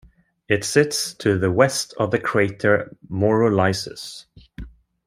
It 0.49 0.63
sits 0.63 1.13
to 1.19 1.37
the 1.37 1.51
west 1.51 1.93
of 1.99 2.09
the 2.09 2.17
crater 2.17 2.97
Maurolycus. 3.11 4.25